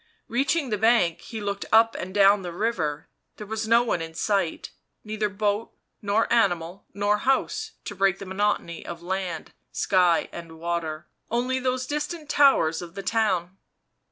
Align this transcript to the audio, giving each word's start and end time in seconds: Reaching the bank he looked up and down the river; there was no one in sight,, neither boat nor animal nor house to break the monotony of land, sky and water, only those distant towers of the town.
Reaching 0.27 0.71
the 0.71 0.79
bank 0.79 1.21
he 1.21 1.39
looked 1.39 1.67
up 1.71 1.93
and 1.93 2.11
down 2.11 2.41
the 2.41 2.51
river; 2.51 3.07
there 3.37 3.45
was 3.45 3.67
no 3.67 3.83
one 3.83 4.01
in 4.01 4.15
sight,, 4.15 4.71
neither 5.03 5.29
boat 5.29 5.75
nor 6.01 6.25
animal 6.33 6.87
nor 6.91 7.19
house 7.19 7.73
to 7.85 7.93
break 7.93 8.17
the 8.17 8.25
monotony 8.25 8.83
of 8.83 9.03
land, 9.03 9.53
sky 9.71 10.27
and 10.31 10.57
water, 10.57 11.05
only 11.29 11.59
those 11.59 11.85
distant 11.85 12.31
towers 12.31 12.81
of 12.81 12.95
the 12.95 13.03
town. 13.03 13.59